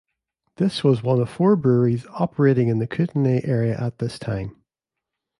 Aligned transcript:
This 0.55 0.83
was 0.83 1.03
one 1.03 1.19
of 1.21 1.29
four 1.29 1.55
breweries 1.55 2.07
operating 2.07 2.69
in 2.69 2.79
the 2.79 2.87
Kootenay 2.87 3.41
area 3.43 3.79
at 3.79 3.99
this 3.99 4.17
time. 4.17 4.55